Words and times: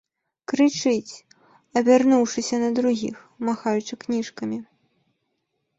Крычыць, 0.51 1.13
абярнуўшыся 1.81 2.55
да 2.65 2.69
другіх, 2.81 3.15
махаючы 3.47 3.93
кніжкамі. 4.07 4.57